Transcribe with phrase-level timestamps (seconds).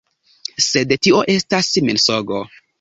[0.69, 2.45] Sed tio estas mensogo.